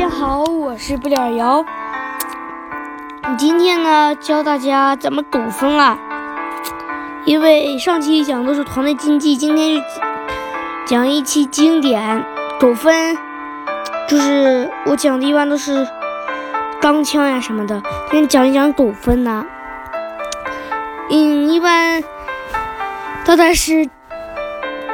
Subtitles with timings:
[0.00, 1.62] 大家好，我是不点瑶。
[3.36, 5.98] 今天呢，教大家怎么赌分啊。
[7.26, 9.84] 因为上期讲的是团队竞技，今天
[10.86, 12.24] 讲一期经典
[12.58, 13.14] 抖分。
[14.08, 15.86] 就是我讲的一般都是
[16.80, 19.44] 钢枪呀什么的，今天讲一讲抖分呢。
[21.10, 22.02] 嗯，一般
[23.26, 23.90] 大概是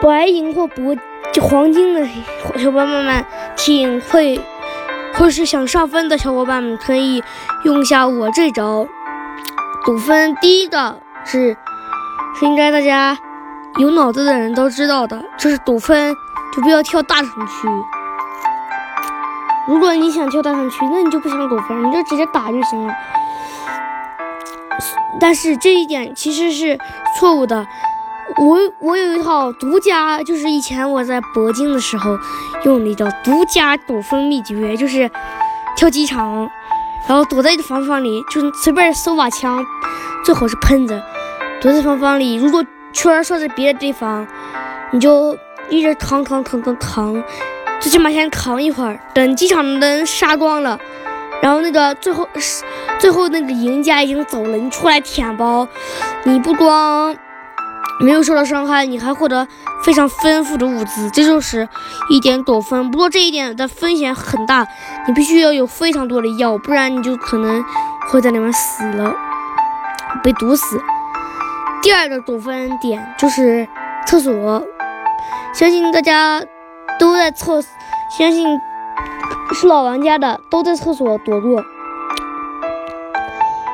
[0.00, 0.98] 白银或铂
[1.42, 2.08] 黄金的
[2.56, 3.22] 小伙伴们
[3.54, 4.40] 听会。
[5.14, 7.22] 或是想上分的小伙伴们可以
[7.64, 8.86] 用一下我这招
[9.84, 10.34] 赌分。
[10.36, 11.56] 第一个是
[12.38, 13.16] 是应该大家
[13.78, 16.14] 有脑子的人都知道的，就是赌分
[16.52, 17.68] 就不要跳大城区。
[19.66, 22.92] 如果你想跳大城区，那你就不想赌分，你就直接打就行了。
[25.20, 26.78] 但是这一点其实是
[27.18, 27.64] 错误的。
[28.36, 32.18] 我我有一套独家，就是以前我在铂金的时候
[32.64, 35.08] 用的叫独家躲分秘诀，就是
[35.76, 36.50] 跳机场，
[37.08, 39.64] 然后躲在房房里，就随便搜把枪，
[40.24, 41.00] 最好是喷子，
[41.60, 42.34] 躲在房房里。
[42.34, 44.26] 如果圈设在别的地方，
[44.90, 45.38] 你就
[45.70, 47.22] 一直扛扛扛扛扛，
[47.80, 50.76] 最起码先扛一会儿，等机场的人杀光了，
[51.40, 52.28] 然后那个最后
[52.98, 55.68] 最后那个赢家已经走了，你出来舔包，
[56.24, 57.16] 你不光。
[58.00, 59.46] 没有受到伤害，你还获得
[59.82, 61.68] 非常丰富的物资，这就是
[62.10, 62.90] 一点躲分。
[62.90, 64.66] 不过这一点的风险很大，
[65.06, 67.64] 你必须要有非常多的药，不然你就可能
[68.08, 69.14] 会在里面死了，
[70.22, 70.80] 被毒死。
[71.82, 73.68] 第二个躲分点就是
[74.06, 74.62] 厕所，
[75.52, 76.42] 相信大家
[76.98, 77.62] 都在厕，
[78.18, 78.60] 相信
[79.52, 81.62] 是老玩家的都在厕所躲过。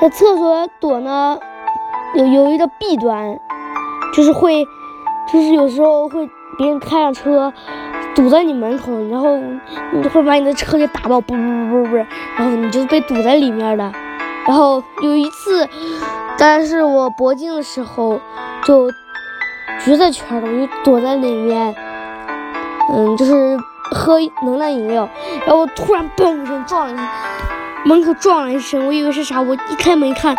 [0.00, 1.38] 在厕所躲呢，
[2.14, 3.38] 有有一个弊端。
[4.12, 4.64] 就是会，
[5.32, 7.52] 就是有时候会别人开上车
[8.14, 9.38] 堵在你门口，然后
[9.92, 13.90] 你会把你的车给打爆，不不不不不，然后你就被堵在里面了。
[14.46, 15.66] 然后有一次，
[16.36, 18.20] 但是我铂金的时候
[18.64, 18.90] 就
[19.82, 21.74] 决赛圈了，我就躲在里面，
[22.92, 23.56] 嗯，就是
[23.92, 25.08] 喝能量饮料，
[25.46, 27.08] 然后突然嘣一声撞了，
[27.86, 30.36] 门口撞了一声，我以为是啥，我一开门一看，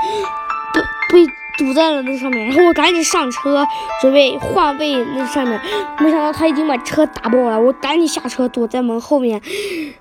[0.74, 0.82] 被
[1.26, 1.34] 被。
[1.58, 3.66] 堵在了那上面，然后我赶紧上车，
[4.02, 5.60] 准备换位那上面，
[6.00, 9.42] 没想到他已经把车打爆了，我赶紧下车躲在门后面，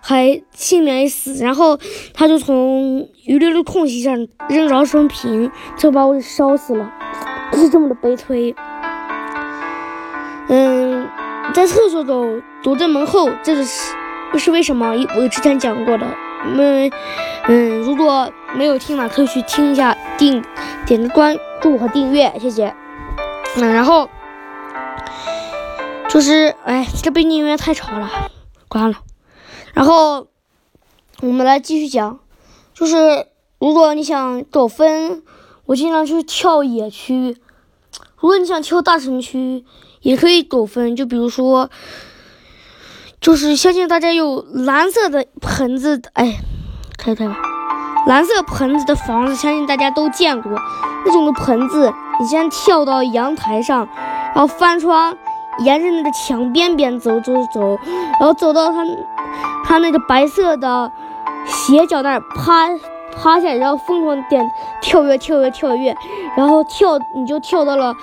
[0.01, 1.35] 还幸免于死。
[1.35, 1.79] 然后
[2.15, 6.91] 他就从余留的空隙上扔着生瓶，就把我给烧死了，
[7.53, 8.55] 是这么的悲催。
[10.49, 11.09] 嗯，
[11.53, 13.95] 在厕所中躲在门后，这个是
[14.39, 14.95] 是为什么？
[15.17, 16.07] 我之前讲过的。
[16.45, 16.91] 们，
[17.49, 20.45] 嗯，如果没有听的，可以去听一下，订
[20.87, 22.75] 点个关注和订阅，谢谢。
[23.57, 24.09] 嗯，然后
[26.09, 28.11] 就是，哎，这背景音乐太吵了，
[28.69, 28.99] 关了。
[29.73, 30.27] 然后
[31.21, 32.19] 我们来继续讲，
[32.75, 33.27] 就是
[33.59, 35.23] 如果你想苟分，
[35.67, 37.35] 我经常去跳野区；
[38.19, 39.65] 如果你想跳大城区，
[40.01, 40.97] 也可以苟分。
[40.97, 41.71] 就比如说。
[43.23, 46.41] 就是相信大家有蓝色的盆子，哎，
[46.99, 47.37] 开开吧，
[48.09, 50.51] 蓝色盆子的房子，相信大家都见过
[51.07, 51.93] 那种的盆子。
[52.21, 53.89] 你先跳到阳台上，
[54.35, 55.17] 然后翻窗，
[55.61, 57.79] 沿着那个墙边边走走走，
[58.19, 58.85] 然后走到他
[59.65, 60.91] 他那个白色的
[61.47, 62.69] 斜角那儿趴
[63.17, 64.51] 趴下，然后疯狂点
[64.81, 65.95] 跳跃跳跃跳跃，
[66.37, 67.95] 然后跳你就跳到了。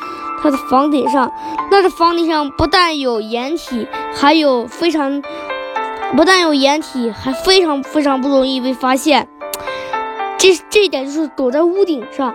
[0.42, 1.30] 他的房顶上，
[1.70, 5.22] 那个房顶上不但有掩体，还有非常
[6.16, 9.28] 不但有掩体，还非常非常不容易被发现。
[10.38, 12.34] 这这一点就是躲在屋顶上。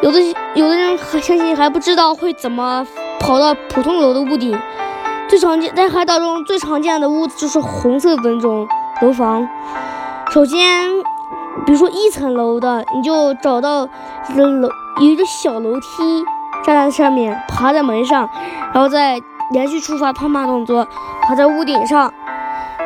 [0.00, 0.18] 有的
[0.54, 2.86] 有的人还相信还不知道会怎么
[3.20, 4.58] 跑到普通楼的屋顶。
[5.28, 8.66] 最常见在海岛中最常见的屋子就是红色的那种
[9.02, 9.46] 楼房。
[10.30, 10.90] 首先，
[11.66, 13.88] 比如说一层楼的，你就找到
[14.36, 14.68] 楼
[15.00, 16.24] 有一个小楼梯。
[16.62, 18.26] 站在上面，爬在门上，
[18.72, 19.20] 然后再
[19.50, 20.86] 连续触发攀爬动作，
[21.20, 22.10] 爬在屋顶上。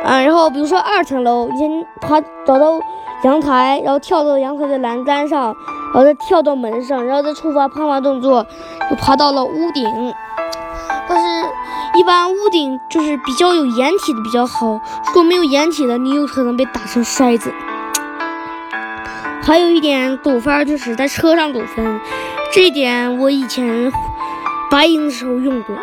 [0.03, 2.77] 嗯，然后比如说二层楼，你先爬找到
[3.23, 5.55] 阳台，然后跳到阳台的栏杆上，
[5.93, 8.45] 然后再跳到门上，然后再触发攀爬动作，
[8.89, 10.13] 就爬到了屋顶。
[11.07, 11.49] 但是，
[11.93, 17.53] 一般屋顶就是比较有掩体的比较好，如果没有掩体的，你有可能被打成筛子。
[19.49, 21.99] 还有一点赌分就是在车上赌分。
[22.53, 23.91] 这一点我以前
[24.69, 25.75] 白银的时候用过。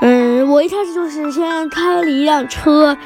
[0.00, 2.96] 嗯，我一开始就是先开了一辆车，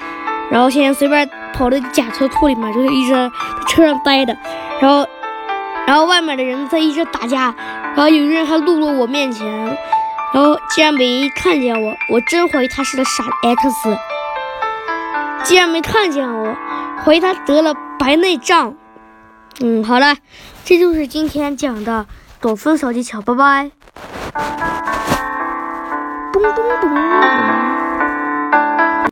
[0.50, 3.30] 然后先随便跑到假车库里面，就是一直在
[3.66, 4.36] 车上待着。
[4.78, 5.08] 然后，
[5.86, 7.54] 然后外面的人在一直打架，
[7.94, 9.46] 然后有个人还路过我面前，
[10.34, 13.96] 然后竟然没看见我，我真怀疑他是个傻 X。
[15.44, 16.54] 竟然没看见我，
[17.02, 18.74] 怀疑他得了白内障。
[19.60, 20.16] 嗯，好了，
[20.64, 22.06] 这就是今天讲的
[22.40, 23.70] 躲分小技巧，拜拜。
[26.32, 27.75] 咚咚咚咚。